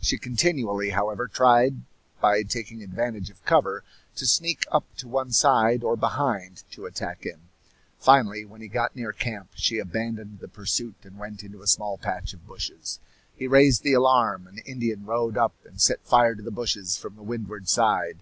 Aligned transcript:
She 0.00 0.18
continually, 0.18 0.90
however, 0.90 1.28
tried, 1.28 1.82
by 2.20 2.42
taking 2.42 2.82
advantage 2.82 3.30
of 3.30 3.44
cover, 3.44 3.84
to 4.16 4.26
sneak 4.26 4.64
up 4.72 4.84
to 4.96 5.06
one 5.06 5.30
side, 5.30 5.84
or 5.84 5.96
behind, 5.96 6.64
to 6.72 6.84
attack 6.84 7.22
him. 7.24 7.42
Finally, 7.96 8.44
when 8.44 8.60
he 8.60 8.66
got 8.66 8.96
near 8.96 9.12
camp, 9.12 9.50
she 9.54 9.78
abandoned 9.78 10.40
the 10.40 10.48
pursuit 10.48 10.96
and 11.04 11.16
went 11.16 11.44
into 11.44 11.62
a 11.62 11.68
small 11.68 11.96
patch 11.96 12.34
of 12.34 12.44
bushes. 12.44 12.98
He 13.36 13.46
raised 13.46 13.84
the 13.84 13.92
alarm; 13.92 14.48
an 14.48 14.58
Indian 14.66 15.04
rode 15.04 15.36
up 15.38 15.54
and 15.64 15.80
set 15.80 16.04
fire 16.04 16.34
to 16.34 16.42
the 16.42 16.50
bushes 16.50 16.96
from 16.98 17.14
the 17.14 17.22
windward 17.22 17.68
side. 17.68 18.18